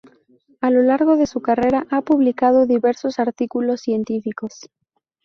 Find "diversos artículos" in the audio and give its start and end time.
2.65-3.81